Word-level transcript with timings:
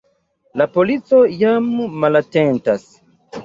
La 0.61 0.67
polico 0.77 1.21
jam 1.43 1.69
malatentas. 2.05 2.91